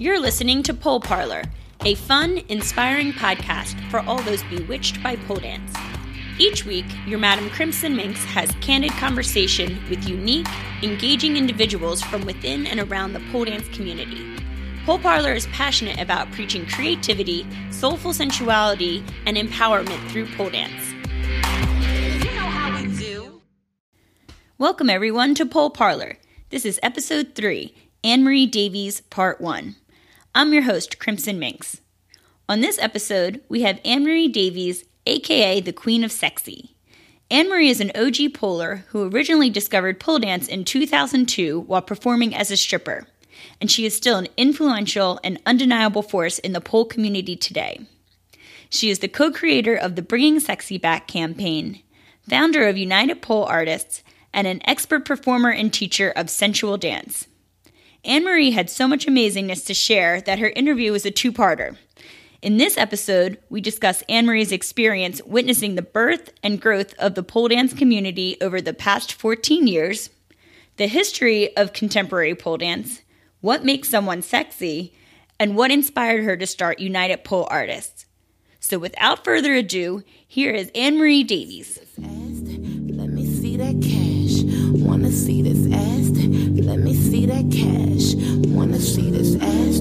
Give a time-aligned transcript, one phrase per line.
[0.00, 1.42] You're listening to Pole Parlor,
[1.84, 5.74] a fun, inspiring podcast for all those bewitched by pole dance.
[6.38, 10.46] Each week, your Madam Crimson Minx has candid conversation with unique,
[10.82, 14.24] engaging individuals from within and around the pole dance community.
[14.86, 20.92] Pole Parlor is passionate about preaching creativity, soulful sensuality, and empowerment through pole dance.
[22.24, 23.42] You know how we do.
[24.56, 26.16] Welcome, everyone, to Pole Parlor.
[26.48, 29.76] This is episode 3, Anne Marie Davies, Part 1.
[30.32, 31.80] I'm your host, Crimson Minx.
[32.48, 36.76] On this episode, we have Anne Marie Davies, aka the Queen of Sexy.
[37.32, 42.32] Anne Marie is an OG poler who originally discovered pole dance in 2002 while performing
[42.32, 43.08] as a stripper,
[43.60, 47.80] and she is still an influential and undeniable force in the pole community today.
[48.68, 51.82] She is the co creator of the Bringing Sexy Back campaign,
[52.28, 57.26] founder of United Pole Artists, and an expert performer and teacher of sensual dance.
[58.04, 61.76] Anne Marie had so much amazingness to share that her interview was a two parter.
[62.40, 67.22] In this episode, we discuss Anne Marie's experience witnessing the birth and growth of the
[67.22, 70.08] pole dance community over the past 14 years,
[70.78, 73.02] the history of contemporary pole dance,
[73.42, 74.94] what makes someone sexy,
[75.38, 78.06] and what inspired her to start United Pole Artists.
[78.58, 81.78] So, without further ado, here is Anne Marie Davies.
[81.98, 84.44] Let me see that cash.
[84.82, 86.10] Wanna see this ass?
[86.64, 87.79] Let me see that cash.
[88.80, 89.80] Wanna see this ass?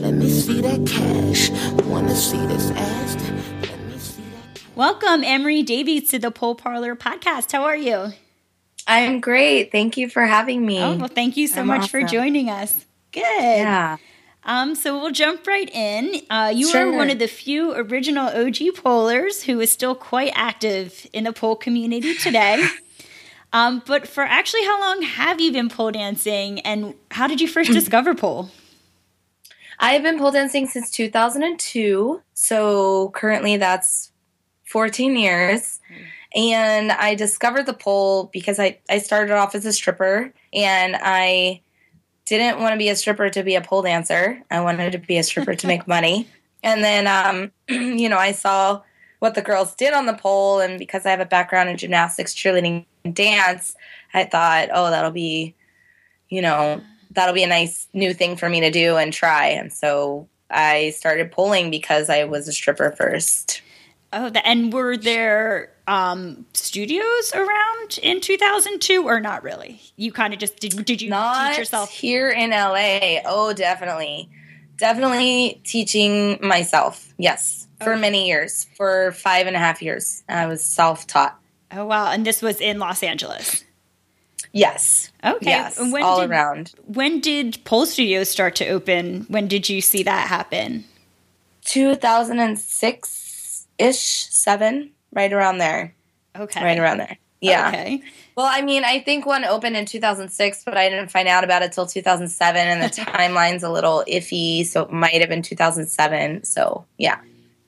[0.00, 1.50] Let me see that cash.
[1.84, 3.16] Wanna see this ass?
[3.16, 4.62] Let me see that.
[4.76, 7.50] Welcome, Anne Marie Davies, to the Pole Parlor podcast.
[7.50, 8.12] How are you?
[8.86, 9.72] I'm great.
[9.72, 10.80] Thank you for having me.
[10.80, 12.86] Oh, well, thank you so I'm much for joining us.
[13.10, 13.22] Good.
[13.24, 13.96] yeah.
[14.44, 16.20] Um, so we'll jump right in.
[16.30, 21.04] Uh, you are one of the few original OG polers who is still quite active
[21.12, 22.64] in the pole community today.
[23.56, 27.48] um, but for actually, how long have you been pole dancing, and how did you
[27.48, 28.50] first discover pole?
[29.78, 32.22] I've been pole dancing since 2002.
[32.34, 34.12] So currently that's
[34.64, 35.80] 14 years.
[36.34, 41.62] And I discovered the pole because I, I started off as a stripper and I
[42.26, 44.42] didn't want to be a stripper to be a pole dancer.
[44.50, 46.28] I wanted to be a stripper to make money.
[46.62, 48.82] And then, um, you know, I saw
[49.26, 50.60] what the girls did on the pole.
[50.60, 53.74] And because I have a background in gymnastics, cheerleading, and dance,
[54.14, 55.54] I thought, oh, that'll be,
[56.28, 59.48] you know, that'll be a nice new thing for me to do and try.
[59.48, 63.62] And so I started poling because I was a stripper first.
[64.12, 69.80] Oh, the, and were there um, studios around in 2002, or not really?
[69.96, 70.84] You kind of just did.
[70.84, 71.90] Did you Not teach yourself?
[71.90, 73.18] here in LA.
[73.24, 74.30] Oh, definitely.
[74.78, 77.12] Definitely teaching myself.
[77.18, 77.65] Yes.
[77.82, 78.00] For Okay.
[78.00, 78.66] many years.
[78.76, 80.22] For five and a half years.
[80.28, 81.38] I was self taught.
[81.72, 82.10] Oh wow!
[82.10, 83.64] And this was in Los Angeles.
[84.52, 85.10] Yes.
[85.24, 85.50] Okay.
[85.50, 85.78] Yes.
[85.78, 86.72] When all did- around.
[86.86, 89.26] When did pole studios start to open?
[89.28, 90.84] When did you see that happen?
[91.64, 93.98] 2006 ish,
[94.30, 95.94] seven, right around there.
[96.38, 96.62] Okay.
[96.64, 97.18] Right around there.
[97.40, 97.68] Yeah.
[97.68, 98.02] Okay.
[98.36, 101.62] Well, I mean, I think one opened in 2006, but I didn't find out about
[101.62, 106.44] it till 2007, and the timeline's a little iffy, so it might have been 2007.
[106.44, 107.18] So, yeah.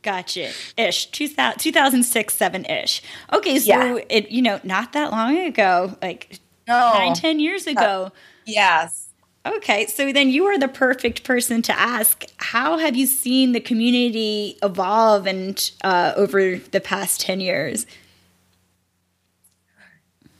[0.02, 0.50] Gotcha.
[0.76, 1.06] Ish.
[1.06, 3.02] 2000, 2006, 7 ish.
[3.32, 3.58] Okay.
[3.58, 3.98] So Yeah.
[4.08, 6.92] it, you know, not that long ago, like No.
[6.94, 8.12] nine, ten years ago.
[8.46, 9.06] Yes.
[9.46, 9.86] Okay.
[9.86, 14.58] So then you are the perfect person to ask how have you seen the community
[14.62, 17.86] evolve and uh, over the past 10 years?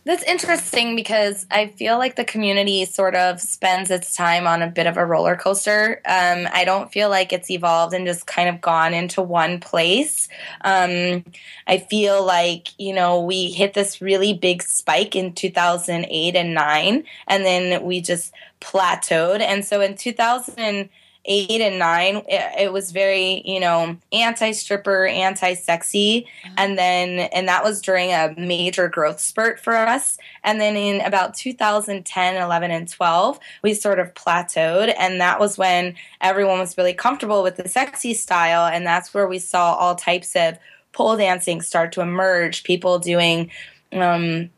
[0.09, 4.67] That's interesting because I feel like the community sort of spends its time on a
[4.67, 6.01] bit of a roller coaster.
[6.07, 10.31] Um, I don't feel like it's evolved and just kind of gone into one place.
[10.63, 11.27] Um,
[11.67, 17.05] I feel like, you know, we hit this really big spike in 2008 and 9,
[17.27, 18.33] and then we just
[18.63, 19.43] plateaued.
[19.43, 20.89] And so in
[21.27, 27.29] 2008 and 9, it, it was very, you know, anti stripper, anti sexy and then
[27.33, 30.19] and that was during a major growth spurt for us.
[30.45, 34.95] And then in about 2010 11 and 12 we sort of plateaued.
[34.99, 38.67] And that was when everyone was really comfortable with the sexy style.
[38.67, 40.59] And that's where we saw all types of
[40.93, 43.51] pole dancing start to emerge people doing
[43.93, 44.51] um,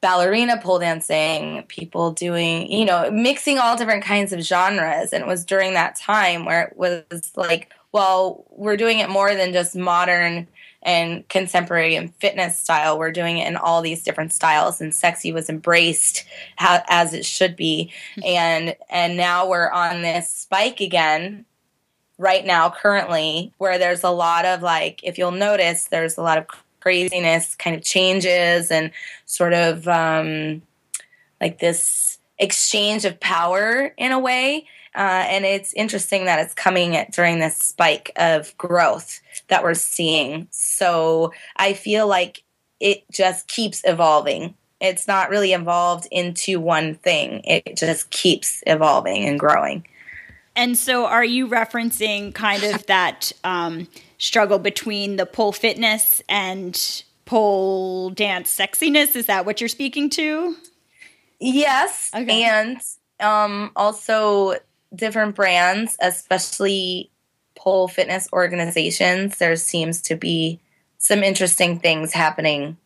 [0.00, 5.12] ballerina pole dancing, people doing, you know, mixing all different kinds of genres.
[5.12, 9.34] And it was during that time where it was like, well, we're doing it more
[9.34, 10.46] than just modern
[10.82, 12.98] and contemporary and fitness style.
[12.98, 16.24] We're doing it in all these different styles, and sexy was embraced
[16.56, 17.92] how, as it should be.
[18.14, 18.20] Hmm.
[18.24, 21.44] and and now we're on this spike again
[22.18, 26.36] right now currently where there's a lot of like if you'll notice there's a lot
[26.36, 26.46] of
[26.80, 28.90] craziness kind of changes and
[29.26, 30.62] sort of um,
[31.40, 34.66] like this exchange of power in a way.
[34.94, 39.74] Uh, and it's interesting that it's coming at, during this spike of growth that we're
[39.74, 40.48] seeing.
[40.50, 42.42] So I feel like
[42.80, 44.54] it just keeps evolving.
[44.80, 49.84] It's not really evolved into one thing, it just keeps evolving and growing.
[50.54, 53.86] And so, are you referencing kind of that um,
[54.18, 59.16] struggle between the pole fitness and pole dance sexiness?
[59.16, 60.56] Is that what you're speaking to?
[61.40, 62.10] Yes.
[62.14, 62.42] Okay.
[62.42, 62.80] And
[63.20, 64.54] um, also
[64.94, 67.10] different brands, especially
[67.54, 70.60] pole fitness organizations, there seems to be
[70.98, 72.76] some interesting things happening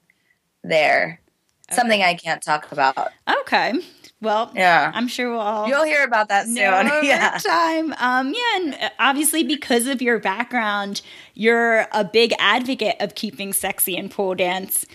[0.62, 1.20] there.
[1.68, 1.76] Okay.
[1.76, 3.12] Something I can't talk about.
[3.40, 3.74] Okay.
[4.22, 6.54] Well, yeah, I'm sure we'll all you'll hear about that soon.
[7.02, 7.92] yeah, time.
[7.98, 11.02] Um, yeah, and obviously because of your background,
[11.34, 14.86] you're a big advocate of keeping sexy in pole dance.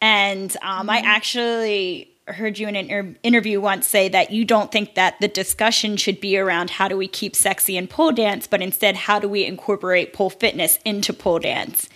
[0.00, 0.90] And um, mm-hmm.
[0.90, 5.16] I actually heard you in an inter- interview once say that you don't think that
[5.20, 8.94] the discussion should be around how do we keep sexy in pole dance, but instead
[8.94, 11.88] how do we incorporate pole fitness into pole dance.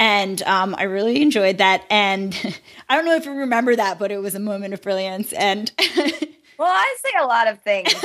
[0.00, 1.84] And um, I really enjoyed that.
[1.90, 2.34] And
[2.88, 5.34] I don't know if you remember that, but it was a moment of brilliance.
[5.34, 5.70] And
[6.58, 7.92] well, I say a lot of things.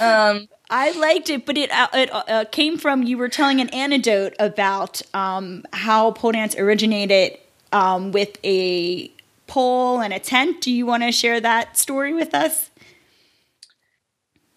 [0.00, 3.68] um, I liked it, but it uh, it uh, came from you were telling an
[3.68, 7.36] anecdote about um, how pole dance originated
[7.70, 9.10] um, with a
[9.46, 10.62] pole and a tent.
[10.62, 12.70] Do you want to share that story with us?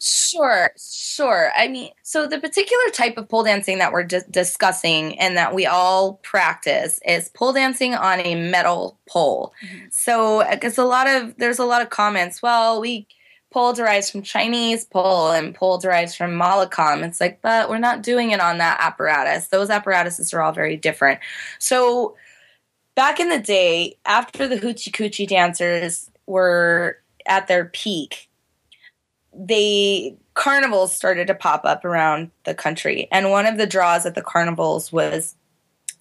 [0.04, 1.52] Sure, sure.
[1.56, 5.54] I mean, so the particular type of pole dancing that we're di- discussing and that
[5.54, 9.54] we all practice is pole dancing on a metal pole.
[9.64, 9.86] Mm-hmm.
[9.92, 12.42] So, because a lot of there's a lot of comments.
[12.42, 13.06] Well, we
[13.52, 17.06] pole derives from Chinese pole and pole derives from Mallakhamb.
[17.06, 19.50] It's like, but we're not doing it on that apparatus.
[19.50, 21.20] Those apparatuses are all very different.
[21.60, 22.16] So,
[22.96, 28.30] back in the day, after the hoochie coochie dancers were at their peak
[29.34, 33.08] they carnivals started to pop up around the country.
[33.12, 35.36] And one of the draws at the carnivals was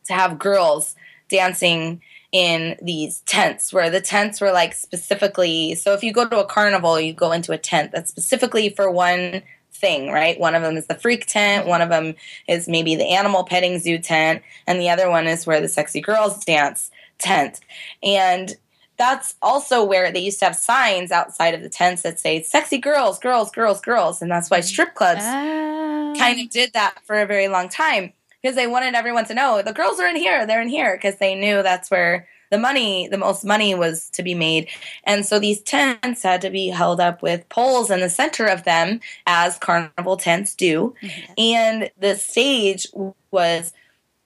[0.04, 0.94] to have girls
[1.28, 2.00] dancing
[2.32, 6.46] in these tents where the tents were like specifically so if you go to a
[6.46, 9.42] carnival you go into a tent that's specifically for one
[9.72, 12.14] thing right one of them is the freak tent one of them
[12.46, 16.00] is maybe the animal petting zoo tent and the other one is where the sexy
[16.00, 17.60] girls dance tent
[18.02, 18.56] and
[19.00, 22.76] that's also where they used to have signs outside of the tents that say sexy
[22.76, 24.20] girls, girls, girls, girls.
[24.20, 26.14] And that's why strip clubs oh.
[26.18, 28.12] kind of did that for a very long time
[28.42, 31.16] because they wanted everyone to know the girls are in here, they're in here because
[31.16, 34.68] they knew that's where the money, the most money was to be made.
[35.04, 38.64] And so these tents had to be held up with poles in the center of
[38.64, 40.94] them, as carnival tents do.
[41.02, 41.32] Mm-hmm.
[41.38, 42.86] And the stage
[43.30, 43.72] was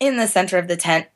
[0.00, 1.06] in the center of the tent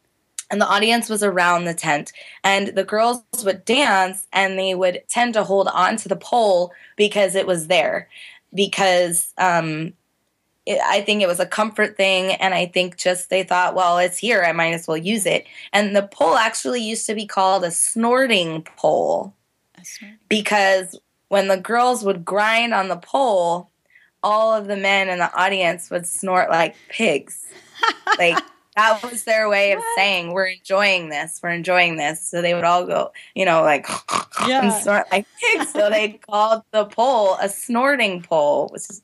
[0.50, 2.12] and the audience was around the tent.
[2.42, 6.72] And the girls would dance and they would tend to hold on to the pole
[6.96, 8.08] because it was there.
[8.54, 9.92] Because um,
[10.64, 13.96] it, i think it was a comfort thing and i think just they thought well
[13.96, 15.46] it's here i might as well use it.
[15.72, 19.34] And the pole actually used to be called a snorting pole.
[20.28, 20.98] Because
[21.28, 23.70] when the girls would grind on the pole
[24.22, 27.46] all of the men in the audience would snort like pigs.
[28.18, 28.42] Like
[28.78, 29.98] that was their way of what?
[29.98, 32.22] saying we're enjoying this we're enjoying this.
[32.22, 33.86] So they would all go you know like
[34.46, 34.62] yeah.
[34.62, 35.26] and snort like
[35.72, 39.02] so they called the pole a snorting pole which is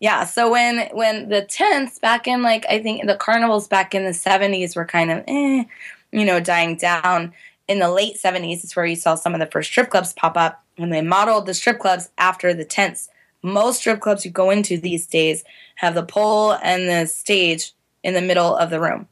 [0.00, 0.24] yeah.
[0.24, 4.10] So when when the tents back in like i think the carnivals back in the
[4.10, 5.64] 70s were kind of eh,
[6.12, 7.32] you know dying down.
[7.66, 10.36] In the late 70s is where you saw some of the first strip clubs pop
[10.36, 13.08] up and they modeled the strip clubs after the tents
[13.42, 15.44] most strip clubs you go into these days
[15.76, 17.72] have the pole and the stage
[18.04, 19.08] in the middle of the room.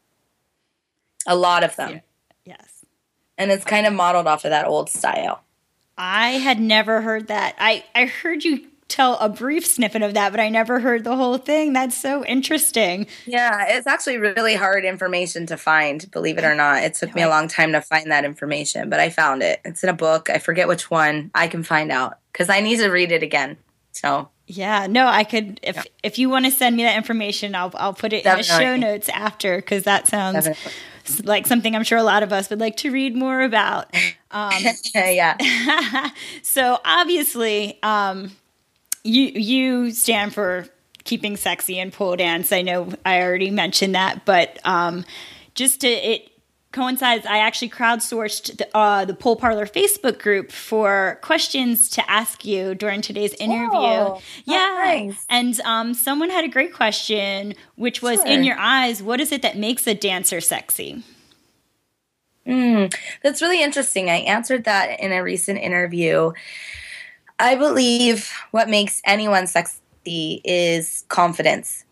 [1.26, 2.02] A lot of them.
[2.44, 2.84] Yes.
[3.36, 5.42] And it's kind of modeled off of that old style.
[5.98, 7.56] I had never heard that.
[7.58, 11.16] I, I heard you tell a brief snippet of that, but I never heard the
[11.16, 11.72] whole thing.
[11.72, 13.06] That's so interesting.
[13.24, 16.82] Yeah, it's actually really hard information to find, believe it or not.
[16.82, 19.60] It took me a long time to find that information, but I found it.
[19.64, 20.28] It's in a book.
[20.28, 21.30] I forget which one.
[21.34, 23.56] I can find out because I need to read it again.
[23.92, 25.82] So yeah, no, I could if yeah.
[26.02, 28.52] if you want to send me that information, I'll I'll put it Definitely.
[28.52, 31.24] in the show notes after because that sounds Definitely.
[31.24, 33.94] like something I'm sure a lot of us would like to read more about.
[34.30, 34.52] Um,
[34.94, 36.10] yeah.
[36.42, 38.32] so obviously, um,
[39.04, 40.66] you you stand for
[41.04, 42.52] keeping sexy and pole dance.
[42.52, 45.04] I know I already mentioned that, but um,
[45.54, 46.31] just to it
[46.72, 52.44] coincides, I actually crowdsourced the, uh, the Pole Parlor Facebook group for questions to ask
[52.44, 53.68] you during today's interview.
[53.72, 54.82] Oh, yeah.
[54.84, 55.24] Nice.
[55.28, 58.26] And um, someone had a great question, which was sure.
[58.26, 61.02] In your eyes, what is it that makes a dancer sexy?
[62.46, 64.10] Mm, that's really interesting.
[64.10, 66.32] I answered that in a recent interview.
[67.38, 71.84] I believe what makes anyone sexy is confidence.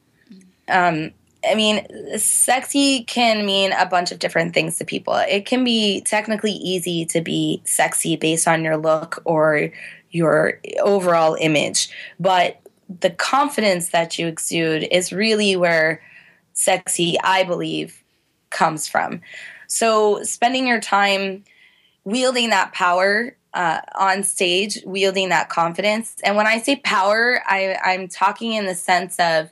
[0.68, 1.12] Um,
[1.49, 1.87] I mean,
[2.18, 5.14] sexy can mean a bunch of different things to people.
[5.14, 9.73] It can be technically easy to be sexy based on your look or
[10.11, 12.61] your overall image, but
[13.00, 16.02] the confidence that you exude is really where
[16.52, 18.02] sexy, I believe,
[18.50, 19.20] comes from.
[19.68, 21.44] So, spending your time
[22.04, 26.16] wielding that power uh, on stage, wielding that confidence.
[26.25, 29.50] And when I say power, I, I'm talking in the sense of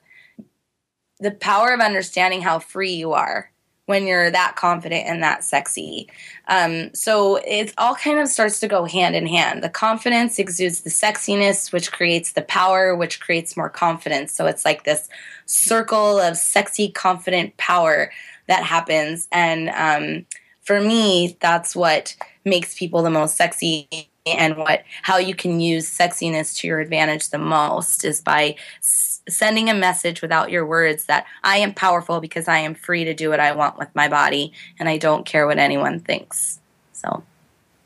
[1.21, 3.51] the power of understanding how free you are
[3.87, 6.07] when you're that confident and that sexy.
[6.47, 9.63] Um, so it all kind of starts to go hand in hand.
[9.63, 14.35] The confidence exudes the sexiness, which creates the power, which creates more confidence.
[14.35, 15.09] So it's like this
[15.47, 18.13] circle of sexy, confident power
[18.47, 19.27] that happens.
[19.33, 20.27] And um,
[20.61, 23.89] for me, that's what makes people the most sexy
[24.33, 29.69] and what how you can use sexiness to your advantage the most is by sending
[29.69, 33.31] a message without your words that I am powerful because I am free to do
[33.31, 36.61] what I want with my body and I don't care what anyone thinks.
[36.93, 37.23] So,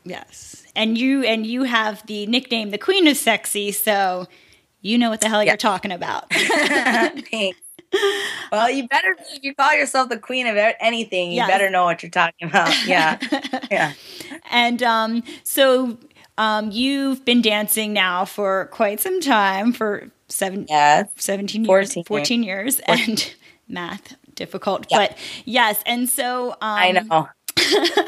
[0.03, 0.63] yes.
[0.75, 4.27] And you and you have the nickname the Queen of Sexy, so
[4.81, 6.33] you know what the hell you're talking about.
[6.33, 7.59] Thanks.
[8.51, 11.47] Well, you better if you call yourself the queen of anything, you yes.
[11.47, 12.87] better know what you're talking about.
[12.87, 13.19] Yeah.
[13.71, 13.93] yeah.
[14.49, 15.97] And um so
[16.37, 21.09] um, you've been dancing now for quite some time, for seven, yes.
[21.17, 23.09] 17 14 years, 14 years, 14.
[23.09, 23.33] and
[23.67, 24.87] math difficult.
[24.89, 24.97] Yeah.
[24.97, 27.29] But yes, and so um, I know.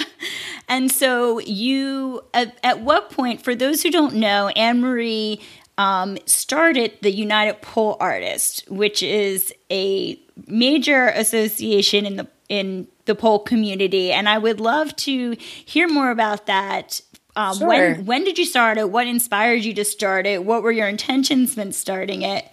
[0.68, 5.40] and so you, at, at, what point, for those who don't know, Anne Marie
[5.78, 13.16] um, started the United Pole Artists, which is a major association in the in the
[13.16, 17.02] pole community, and I would love to hear more about that
[17.36, 17.68] um, sure.
[17.68, 18.90] When when did you start it?
[18.90, 20.46] What inspired you to start it?
[20.46, 22.50] What were your intentions when starting it?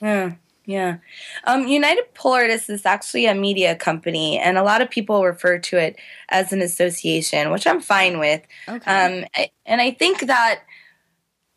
[0.00, 0.32] Yeah,
[0.66, 0.98] yeah.
[1.44, 5.58] Um, United Pole Artists is actually a media company, and a lot of people refer
[5.58, 5.96] to it
[6.30, 8.42] as an association, which I'm fine with.
[8.68, 8.90] Okay.
[8.90, 10.60] Um, I, and I think that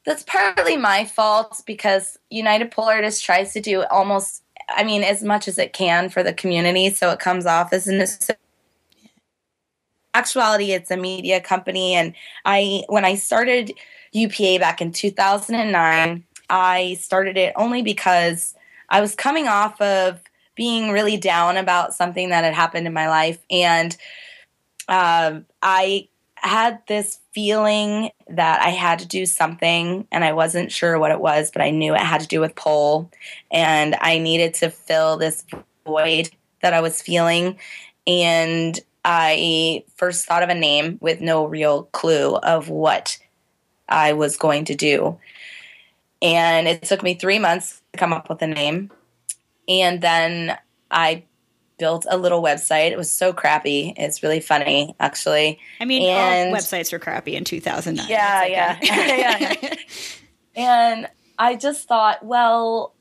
[0.06, 5.24] that's partly my fault because United Pole Artists tries to do almost, I mean, as
[5.24, 8.38] much as it can for the community, so it comes off as an association
[10.18, 11.94] actuality it's a media company.
[11.94, 12.14] And
[12.46, 13.72] i when i started
[14.14, 18.56] upa back in 2009 i started it only because
[18.90, 20.22] i was coming off of
[20.56, 23.40] being really down about something that had happened in my life.
[23.52, 23.96] And
[24.88, 31.00] um, i had this feeling that i had to do something and i wasn't sure
[31.00, 33.10] what it was but i knew it had to do with pole
[33.50, 35.44] and i needed to fill this
[35.84, 36.30] void
[36.62, 37.58] that i was feeling.
[38.08, 43.18] And I first thought of a name with no real clue of what
[43.88, 45.20] I was going to do.
[46.22, 48.92] And it took me three months to come up with a name.
[49.68, 50.58] And then
[50.90, 51.24] I
[51.78, 52.92] built a little website.
[52.92, 53.94] It was so crappy.
[53.98, 55.60] It's really funny, actually.
[55.80, 58.08] I mean, and, all websites were crappy in 2009.
[58.10, 58.52] Yeah, okay.
[58.52, 59.56] yeah.
[59.62, 59.76] yeah.
[60.58, 62.96] And I just thought, well,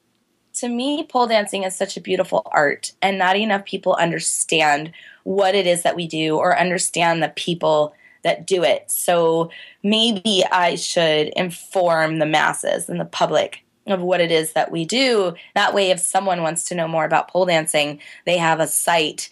[0.57, 4.93] to me, pole dancing is such a beautiful art, and not enough people understand
[5.25, 8.91] what it is that we do or understand the people that do it.
[8.91, 9.51] So
[9.83, 14.85] maybe I should inform the masses and the public of what it is that we
[14.85, 15.35] do.
[15.55, 19.31] That way, if someone wants to know more about pole dancing, they have a site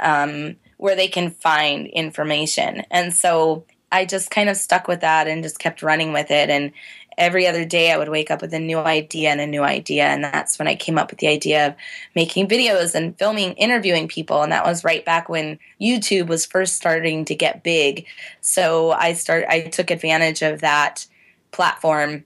[0.00, 2.82] um, where they can find information.
[2.90, 6.50] And so I just kind of stuck with that and just kept running with it.
[6.50, 6.72] And
[7.18, 10.04] every other day I would wake up with a new idea and a new idea.
[10.04, 11.74] And that's when I came up with the idea of
[12.14, 14.42] making videos and filming, interviewing people.
[14.42, 18.06] And that was right back when YouTube was first starting to get big.
[18.40, 21.06] So I started, I took advantage of that
[21.52, 22.24] platform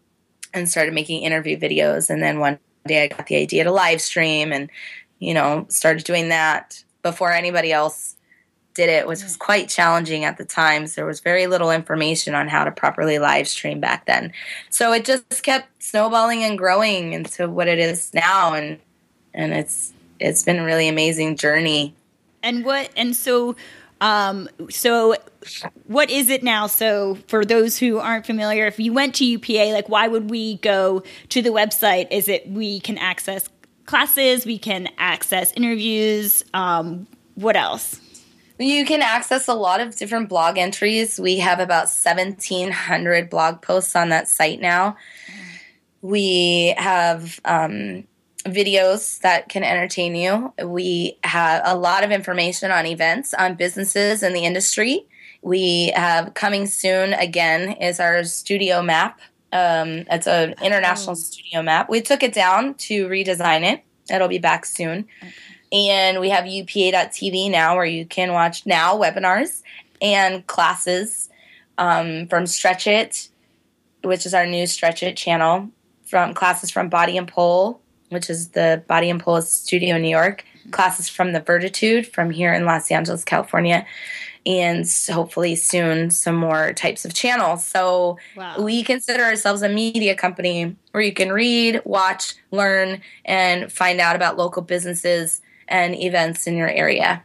[0.55, 2.11] and started making interview videos.
[2.11, 4.71] And then one day I got the idea to live stream and,
[5.19, 8.17] you know, started doing that before anybody else
[8.79, 10.87] did it, which was quite challenging at the time.
[10.87, 14.33] So there was very little information on how to properly live stream back then.
[14.71, 18.79] So it just kept snowballing and growing into what it is now, and
[19.35, 21.93] and it's it's been a really amazing journey.
[22.45, 23.57] And what and so
[24.01, 25.17] um, so
[25.89, 26.69] what is it now?
[26.69, 30.59] So for those who aren't familiar, if you went to UPA, like why would we
[30.59, 32.07] go to the website?
[32.13, 33.49] Is it we can access
[33.87, 38.01] classes, we can access interviews, um, what else?
[38.59, 41.21] You can access a lot of different blog entries.
[41.21, 44.97] We have about 1,700 blog posts on that site now.
[46.03, 48.05] We have um,
[48.45, 50.53] videos that can entertain you.
[50.63, 55.07] We have a lot of information on events, on businesses in the industry.
[55.41, 59.21] We have coming soon again is our studio map.
[59.53, 61.15] Um, it's an international oh.
[61.15, 61.89] studio map.
[61.89, 63.85] We took it down to redesign it.
[64.13, 65.07] It'll be back soon.
[65.23, 65.33] Okay.
[65.73, 69.63] And we have upa.tv now where you can watch now webinars
[70.01, 71.29] and classes
[71.77, 73.29] um, from Stretch It,
[74.03, 75.71] which is our new Stretch It channel,
[76.07, 80.09] from classes from Body and Pole, which is the Body and Pole studio in New
[80.09, 83.87] York, classes from the Vertitude from here in Los Angeles, California,
[84.47, 87.65] and hopefully soon some more types of channels.
[87.65, 88.57] So wow.
[88.59, 94.17] we consider ourselves a media company where you can read, watch, learn, and find out
[94.17, 97.23] about local businesses and events in your area.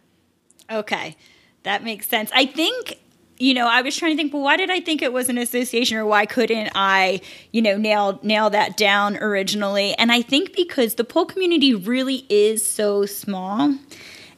[0.72, 1.16] Okay.
[1.64, 2.30] That makes sense.
[2.34, 3.00] I think
[3.40, 5.38] you know, I was trying to think, well, why did I think it was an
[5.38, 7.20] association or why couldn't I,
[7.52, 9.94] you know, nail nail that down originally?
[9.96, 13.76] And I think because the pole community really is so small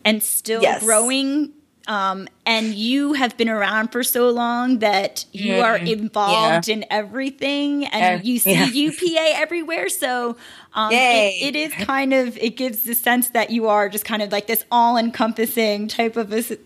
[0.03, 0.81] and still yes.
[0.83, 1.51] growing
[1.87, 6.73] um, and you have been around for so long that you mm, are involved yeah.
[6.73, 8.65] in everything and uh, you see yeah.
[8.73, 9.89] UPA everywhere.
[9.89, 10.35] So
[10.73, 10.95] um, it,
[11.41, 14.47] it is kind of, it gives the sense that you are just kind of like
[14.47, 16.57] this all encompassing type of a.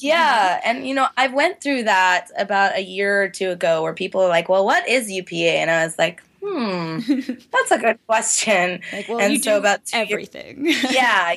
[0.00, 3.94] Yeah, and you know, I went through that about a year or two ago where
[3.94, 7.00] people are like, "Well, what is UPA?" And I was like, "Hmm,
[7.52, 10.66] that's a good question." Like, well, and so about everything.
[10.66, 11.34] Years, yeah,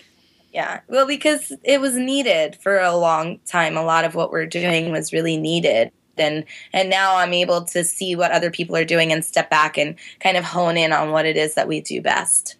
[0.51, 0.81] yeah.
[0.87, 3.77] Well, because it was needed for a long time.
[3.77, 5.91] A lot of what we're doing was really needed.
[6.17, 9.77] And and now I'm able to see what other people are doing and step back
[9.77, 12.57] and kind of hone in on what it is that we do best.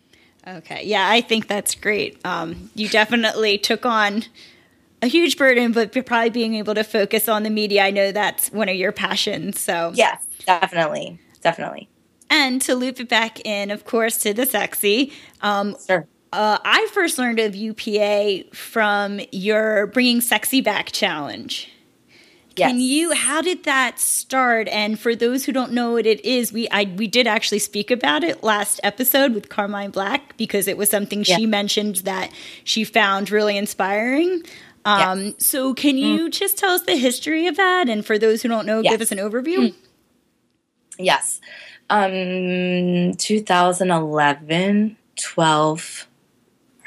[0.47, 0.83] Okay.
[0.85, 2.17] Yeah, I think that's great.
[2.25, 4.23] Um, you definitely took on
[5.01, 8.51] a huge burden, but probably being able to focus on the media, I know that's
[8.51, 9.59] one of your passions.
[9.59, 11.89] So yes, definitely, definitely.
[12.29, 15.11] And to loop it back in, of course, to the sexy.
[15.41, 16.07] Um, sure.
[16.33, 21.69] Uh, I first learned of UPA from your Bringing Sexy Back challenge.
[22.55, 22.71] Yes.
[22.71, 23.13] Can you?
[23.13, 24.67] How did that start?
[24.69, 27.91] And for those who don't know what it is, we I we did actually speak
[27.91, 31.37] about it last episode with Carmine Black because it was something yeah.
[31.37, 32.31] she mentioned that
[32.63, 34.43] she found really inspiring.
[34.83, 35.45] Um, yes.
[35.45, 36.31] So, can you mm.
[36.31, 37.87] just tell us the history of that?
[37.87, 38.91] And for those who don't know, yes.
[38.91, 39.69] give us an overview.
[39.69, 39.75] Mm.
[40.97, 41.39] Yes.
[41.89, 46.07] Um, 2011, 12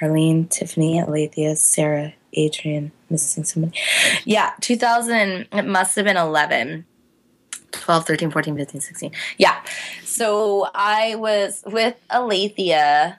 [0.00, 3.78] Arlene, Tiffany, Alethea, Sarah, Adrian, missing somebody.
[4.24, 6.85] Yeah, 2000, it must have been 11.
[7.72, 9.12] 12, 13, 14, 15, 16.
[9.37, 9.61] Yeah.
[10.04, 13.18] So I was with Alethea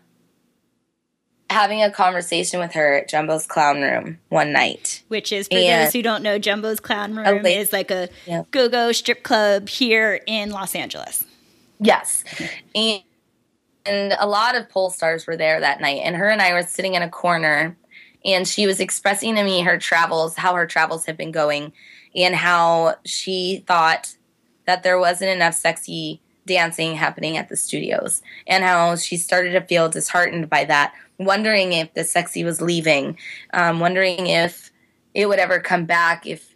[1.49, 5.03] having a conversation with her at Jumbo's Clown Room one night.
[5.09, 8.43] Which is, for and those who don't know, Jumbo's Clown Room is like a yeah.
[8.51, 11.23] go go strip club here in Los Angeles.
[11.79, 12.23] Yes.
[12.73, 13.03] And
[13.85, 16.01] and a lot of pole stars were there that night.
[16.03, 17.77] And her and i were sitting in a corner
[18.23, 21.71] and she was expressing to me her travels how her travels had been going
[22.15, 24.15] and how she thought
[24.65, 29.61] that there wasn't enough sexy dancing happening at the studios and how she started to
[29.61, 33.17] feel disheartened by that wondering if the sexy was leaving
[33.53, 34.71] um, wondering if
[35.15, 36.55] it would ever come back if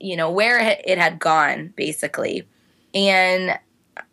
[0.00, 2.46] you know where it had gone basically.
[2.94, 3.58] And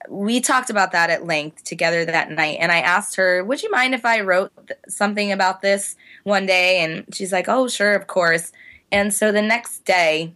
[0.10, 3.72] we talked about that at length together that night and i asked her would you
[3.72, 6.80] mind if i wrote th- something about this one day?
[6.80, 8.52] And she's like oh sure of course.
[8.92, 10.34] And so the next day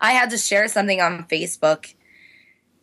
[0.00, 1.94] i had to share something on facebook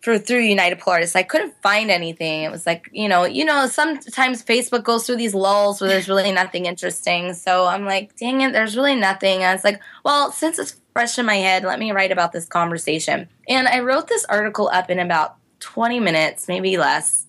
[0.04, 3.46] for through united pole artists i couldn't find anything it was like you know you
[3.46, 8.16] know sometimes facebook goes through these lulls where there's really nothing interesting so i'm like
[8.18, 11.64] dang it there's really nothing i was like well since it's fresh in my head.
[11.64, 13.28] Let me write about this conversation.
[13.50, 17.26] And I wrote this article up in about 20 minutes, maybe less,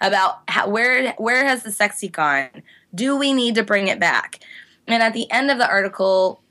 [0.00, 2.62] about how, where where has the sexy gone?
[2.94, 4.40] Do we need to bring it back?
[4.86, 6.42] And at the end of the article,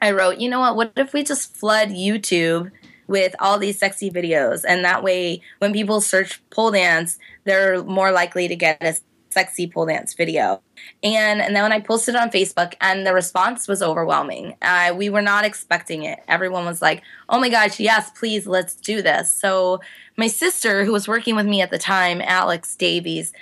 [0.00, 0.76] I wrote, you know what?
[0.76, 2.72] What if we just flood YouTube
[3.06, 8.12] with all these sexy videos, and that way, when people search pole dance, they're more
[8.12, 8.96] likely to get a
[9.32, 10.60] sexy pole dance video.
[11.02, 14.56] And, and then when I posted on Facebook, and the response was overwhelming.
[14.62, 16.20] Uh, we were not expecting it.
[16.28, 19.32] Everyone was like, oh my gosh, yes, please, let's do this.
[19.32, 19.80] So
[20.16, 23.32] my sister, who was working with me at the time, Alex Davies,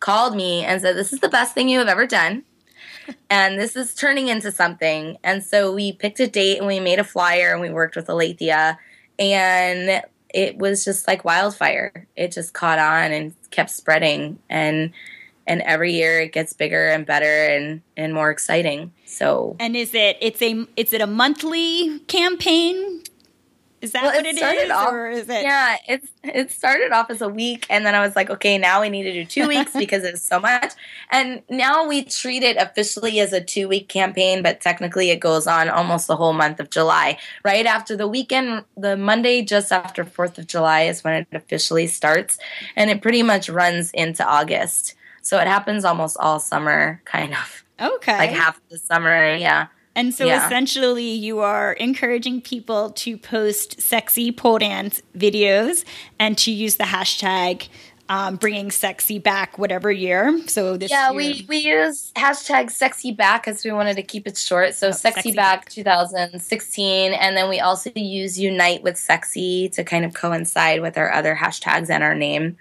[0.00, 2.44] called me and said, this is the best thing you have ever done.
[3.30, 5.16] and this is turning into something.
[5.24, 8.08] And so we picked a date and we made a flyer and we worked with
[8.08, 8.78] Alethea.
[9.22, 10.02] And
[10.34, 12.06] it was just like wildfire.
[12.16, 14.38] It just caught on and kept spreading.
[14.50, 14.92] And
[15.46, 19.94] and every year it gets bigger and better and and more exciting so and is
[19.94, 22.91] it it's a is it a monthly campaign
[23.82, 25.42] Is that Well, what it it started off- or is it?
[25.42, 28.80] Yeah, it's it started off as a week, and then I was like, okay, now
[28.80, 30.72] we need to do two weeks because it's so much.
[31.10, 35.48] And now we treat it officially as a two week campaign, but technically it goes
[35.48, 37.18] on almost the whole month of July.
[37.44, 41.88] Right after the weekend, the Monday just after Fourth of July is when it officially
[41.88, 42.38] starts,
[42.76, 44.94] and it pretty much runs into August.
[45.22, 48.16] So it happens almost all summer, kind of Okay.
[48.16, 49.34] like half the summer.
[49.34, 49.66] Yeah.
[49.94, 50.46] And so Yeah.
[50.46, 55.84] essentially, you are encouraging people to post sexy pole dance videos
[56.18, 57.68] and to use the hashtag
[58.08, 60.38] um, bringing sexy back whatever year.
[60.46, 64.26] So this Yeah, year, we we use hashtag sexy back because we wanted to keep
[64.26, 64.74] it short.
[64.74, 65.70] So sexy, Oh, Sexy back Back.
[65.70, 71.10] 2016, and then we also use unite with sexy to kind of coincide with our
[71.12, 72.56] other hashtags and our name.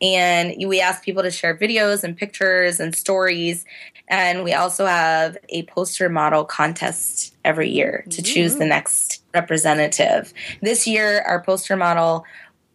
[0.00, 3.64] And we ask people to share videos and pictures and stories.
[4.08, 10.32] And we also have a poster model contest every year to choose the next representative.
[10.60, 12.24] This year, our poster model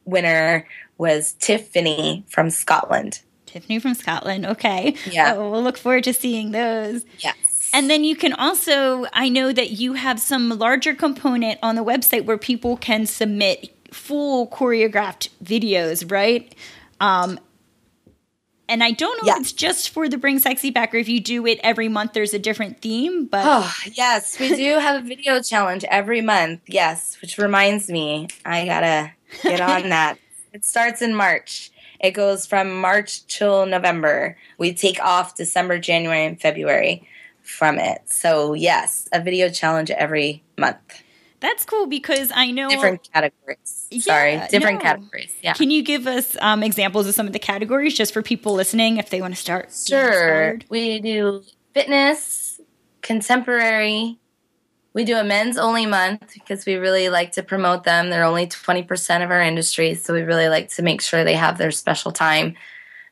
[0.06, 3.22] winner was Tiffany from Scotland.
[3.46, 4.46] Tiffany from Scotland.
[4.46, 4.96] Okay.
[5.10, 5.36] Yeah.
[5.36, 7.06] Oh, we'll look forward to seeing those.
[7.20, 7.36] Yes.
[7.74, 11.84] And then you can also, I know that you have some larger component on the
[11.84, 16.54] website where people can submit full choreographed videos, right?
[17.02, 17.40] Um,
[18.70, 19.36] and I don't know Yeah.
[19.36, 22.14] if it's just for the Bring Sexy Back or if you do it every month,
[22.14, 26.62] there's a different theme, but Oh, yes, we do have a video challenge every month.
[26.68, 29.12] Yes, which reminds me, I gotta
[29.44, 30.18] get on that.
[30.54, 31.72] It starts in March.
[32.00, 34.38] It goes from March till November.
[34.58, 37.08] We take off December, January, and February
[37.44, 38.02] from it.
[38.06, 41.04] So, yes, a video challenge every month.
[41.41, 42.69] That's cool because I know.
[42.69, 43.88] Different categories.
[43.99, 44.84] Sorry, Yeah, different no.
[44.84, 45.34] categories.
[45.41, 45.54] Yeah.
[45.54, 48.97] Can you give us um, examples of some of the categories just for people listening
[48.97, 49.73] if they want to start?
[49.73, 50.60] Sure.
[50.69, 52.62] We do fitness,
[53.01, 54.19] contemporary.
[54.93, 58.10] We do a men's only month because we really like to promote them.
[58.10, 61.58] They're only 20% of our industry, so we really like to make sure they have
[61.58, 62.56] their special time.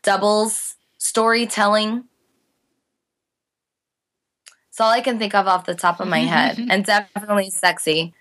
[0.03, 2.03] Doubles, storytelling.
[4.69, 6.59] It's all I can think of off the top of my head.
[6.69, 8.13] and definitely sexy.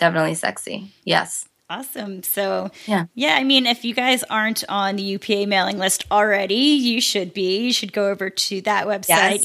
[0.00, 0.90] Definitely sexy.
[1.04, 1.46] Yes.
[1.68, 2.24] Awesome.
[2.24, 3.04] So, Yeah.
[3.14, 7.32] yeah, I mean, if you guys aren't on the UPA mailing list already, you should
[7.32, 7.58] be.
[7.66, 9.44] You should go over to that website,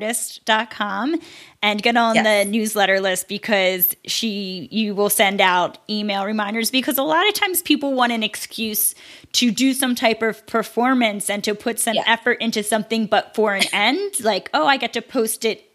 [0.00, 1.16] unitedpoleartist.com,
[1.62, 2.24] and get on Yes.
[2.24, 7.34] the newsletter list because she you will send out email reminders because a lot of
[7.34, 8.94] times people want an excuse
[9.32, 12.04] to do some type of performance and to put some Yeah.
[12.06, 15.70] effort into something but for an end like oh i get to post it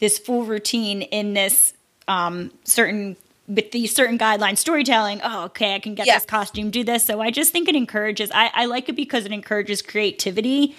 [0.00, 1.72] this full routine in this
[2.08, 3.16] um, certain
[3.48, 6.16] with these certain guidelines storytelling oh okay i can get Yeah.
[6.16, 9.24] this costume do this so i just think it encourages I, I like it because
[9.24, 10.74] it encourages creativity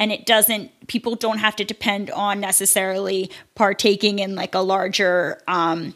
[0.00, 5.40] and it doesn't people don't have to depend on necessarily partaking in like a larger
[5.48, 5.94] um,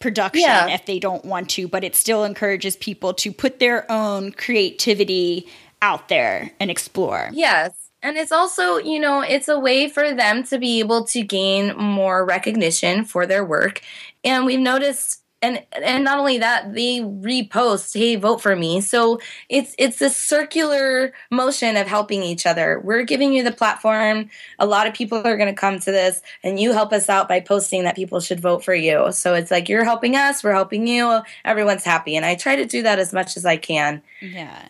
[0.00, 0.68] production Yeah.
[0.68, 5.48] if they don't want to but it still encourages people to put their own creativity
[5.82, 7.72] out there and explore Yes.
[8.02, 11.74] And it's also, you know, it's a way for them to be able to gain
[11.78, 13.80] more recognition for their work.
[14.22, 18.80] And we've noticed and and not only that, they repost, hey, vote for me.
[18.80, 22.80] So it's it's a circular motion of helping each other.
[22.82, 24.30] We're giving you the platform.
[24.58, 27.40] A lot of people are gonna come to this and you help us out by
[27.40, 29.12] posting that people should vote for you.
[29.12, 32.16] So it's like you're helping us, we're helping you, everyone's happy.
[32.16, 34.68] And I try to do that as much as I can yeah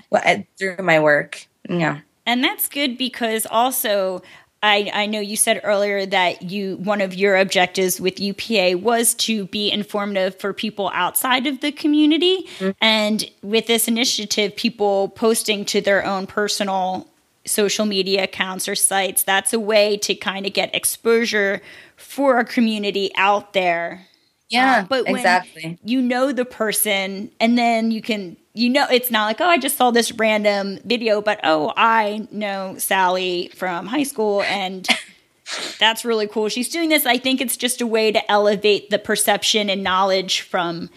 [0.58, 1.46] through my work.
[1.68, 2.00] Yeah.
[2.26, 4.22] And that's good because also
[4.64, 9.12] I, I know you said earlier that you one of your objectives with UPA was
[9.16, 12.48] to be informative for people outside of the community.
[12.58, 12.70] Mm-hmm.
[12.80, 17.06] And with this initiative, people posting to their own personal
[17.44, 21.60] social media accounts or sites, that's a way to kind of get exposure
[21.96, 24.06] for a community out there.
[24.54, 25.78] Yeah, Um, but when exactly.
[25.84, 29.58] you know the person and then you can you know it's not like oh i
[29.58, 34.88] just saw this random video but oh i know sally from high school and
[35.80, 38.98] that's really cool she's doing this i think it's just a way to elevate the
[38.98, 40.88] perception and knowledge from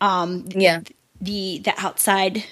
[0.00, 0.80] um, Yeah.
[1.20, 2.44] the the outside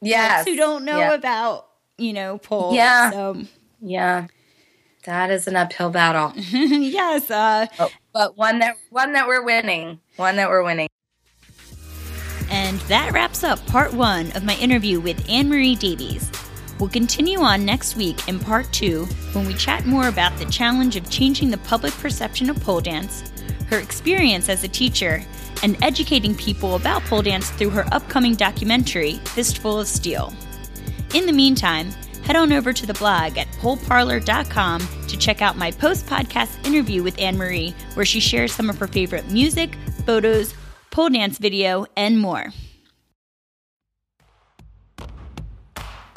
[0.00, 1.14] yeah, who don't know Yeah.
[1.14, 1.66] about
[1.98, 3.10] you know pole Yeah.
[3.10, 3.42] so
[3.80, 4.26] Yeah.
[5.04, 6.32] That is an uphill battle.
[6.36, 10.00] yes uh but, but one that one that we're winning.
[10.16, 10.88] One that we're winning.
[12.50, 16.30] And that wraps up part one of my interview with Anne Marie Davies.
[16.80, 20.96] We'll continue on next week in part two when we chat more about the challenge
[20.96, 23.32] of changing the public perception of pole dance,
[23.68, 25.22] her experience as a teacher,
[25.62, 30.32] and educating people about pole dance through her upcoming documentary, Fistful of Steel.
[31.14, 31.90] In the meantime,
[32.22, 37.02] head on over to the blog at poleparlor.com to check out my post podcast interview
[37.02, 39.74] with Anne Marie, where she shares some of her favorite music,
[40.06, 40.54] photos,
[40.90, 42.46] pole dance video, and more.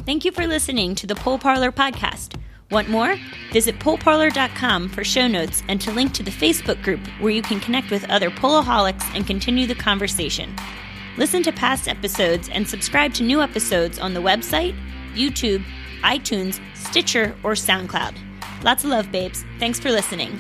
[0.05, 2.39] Thank you for listening to the Pole Parlor podcast.
[2.71, 3.17] Want more?
[3.51, 7.59] Visit poleparlor.com for show notes and to link to the Facebook group where you can
[7.59, 10.55] connect with other poloholics and continue the conversation.
[11.17, 14.75] Listen to past episodes and subscribe to new episodes on the website,
[15.13, 15.63] YouTube,
[16.01, 18.15] iTunes, Stitcher, or SoundCloud.
[18.63, 19.43] Lots of love, babes.
[19.59, 20.39] Thanks for listening.